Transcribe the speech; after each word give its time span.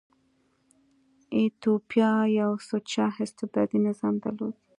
ایتوپیا 1.35 2.11
یو 2.39 2.51
سوچه 2.67 3.05
استبدادي 3.23 3.79
نظام 3.87 4.15
درلود. 4.23 4.55